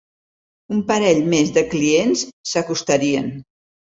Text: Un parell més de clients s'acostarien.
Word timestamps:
Un 0.75 0.79
parell 0.91 1.19
més 1.33 1.51
de 1.57 1.63
clients 1.75 2.23
s'acostarien. 2.53 3.29